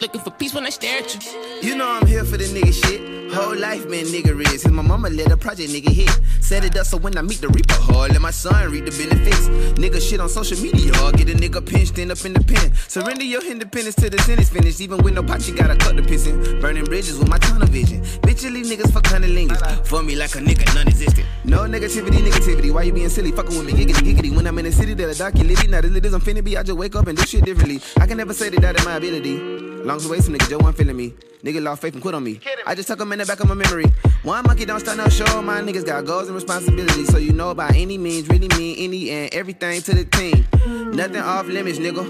[0.00, 1.68] Looking for peace when I stare at you.
[1.70, 3.34] You know I'm here for the nigga shit.
[3.34, 4.62] Whole life, man, nigga is.
[4.62, 6.08] His my mama let a project nigga hit.
[6.40, 8.92] Set it up so when I meet the reaper, hard, let my son read the
[8.92, 9.48] benefits.
[9.76, 12.72] Nigga shit on social media, or get a nigga pinched in up in the pen.
[12.86, 14.80] Surrender your independence till the sentence finished.
[14.80, 16.60] Even with no pot, you gotta cut the pissing.
[16.60, 18.00] Burning bridges with my tunnel vision.
[18.22, 19.84] Bitchly niggas fuck cunnilingus.
[19.84, 21.26] For me like a nigga non-existent.
[21.44, 22.72] No negativity, negativity.
[22.72, 23.32] Why you being silly?
[23.32, 24.34] Fucking with me, giggity, giggity.
[24.34, 25.66] When I'm in the city, a dark you litty.
[25.66, 26.56] Now the lit is I'm finna be.
[26.56, 27.80] I just wake up and do shit differently.
[27.98, 29.77] I can never say that that is my ability.
[29.88, 31.14] Long away, some nigga Joe one feeling me.
[31.42, 32.38] Nigga lost faith and quit on me.
[32.66, 33.86] I just tuck 'em in the back of my memory.
[34.22, 35.40] One monkey don't start no show.
[35.40, 37.08] My niggas got goals and responsibilities.
[37.08, 40.46] So you know by any means, really mean any and everything to the team.
[40.94, 42.04] Nothing off limits, nigga.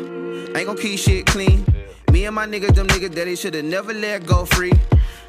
[0.57, 1.65] Ain't gon' keep shit clean.
[2.11, 4.73] Me and my niggas, them niggas that they should've never let go free.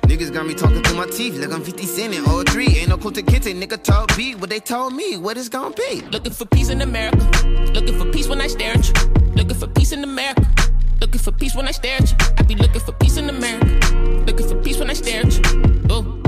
[0.07, 2.65] Niggas got me talking through my teeth like I'm 50 Cent in 03.
[2.79, 5.73] Ain't no cool to kente, nigga told B what they told me, what it's gon'
[5.73, 6.01] be.
[6.09, 7.23] Looking for peace in America.
[7.75, 8.95] Looking for peace when I stare at you.
[9.35, 10.41] Looking for peace in America.
[11.01, 12.17] Looking for peace when I stare at you.
[12.37, 13.65] I be looking for peace in America.
[14.25, 15.81] Looking for peace when I stare at you.
[15.89, 16.21] Oh.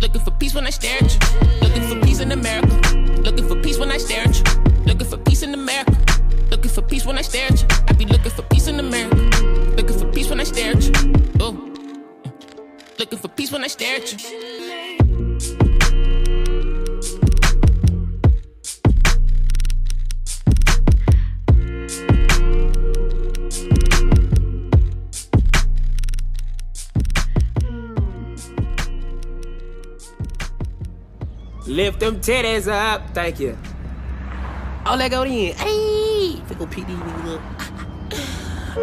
[0.00, 1.20] Looking for peace when I stare at you.
[1.60, 2.74] Looking for peace in America.
[3.20, 4.44] Looking for peace when I stare at you.
[4.86, 5.96] Looking for peace in America.
[6.50, 7.68] Looking for peace when I stare at you.
[7.88, 9.16] I be looking for peace in America.
[9.76, 10.92] Looking for peace when I stare at you.
[11.40, 11.52] Oh.
[12.98, 14.71] Looking for peace when I stare at you.
[31.72, 33.14] Lift them titties up.
[33.14, 33.56] Thank you.
[34.84, 35.54] Oh, let go then.
[35.54, 37.40] Hey, fickle PD nigga.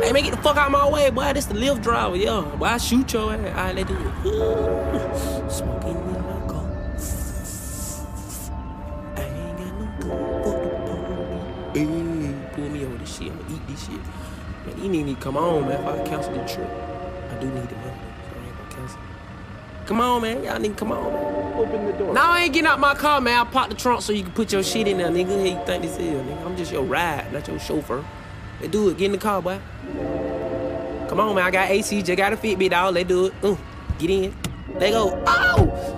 [0.02, 1.32] Hey, man, get the fuck out of my way, boy.
[1.34, 2.42] This the lift driver, yo.
[2.58, 3.40] Boy, I shoot your ass.
[3.40, 5.52] All right, let's do it.
[5.52, 6.40] Smoking in my.
[9.16, 10.18] I ain't got no gun.
[10.44, 11.76] Fuck the police.
[11.76, 11.86] Hey,
[12.54, 13.32] pull me over this shit.
[13.32, 14.02] I'ma eat this shit.
[14.66, 15.80] Man, you need to come on, man.
[15.80, 16.70] If I cancel the trip,
[17.30, 17.76] I do need the
[19.90, 20.44] Come on, man.
[20.44, 21.54] Y'all nigga, come on, man.
[21.56, 22.14] Open the door.
[22.14, 23.40] Now I ain't getting out my car, man.
[23.40, 25.36] I parked the trunk so you can put your shit in there, nigga.
[25.36, 26.46] How you think this is, nigga?
[26.46, 28.06] I'm just your ride, not your chauffeur.
[28.62, 29.00] Let's do it.
[29.00, 29.60] Get in the car, boy.
[31.08, 31.44] Come on, man.
[31.44, 32.04] I got AC.
[32.04, 32.94] Just got a Fitbit, dog.
[32.94, 33.34] Let's do it.
[33.42, 33.56] Uh,
[33.98, 34.36] get in.
[34.76, 35.24] Let go.
[35.26, 35.96] Oh!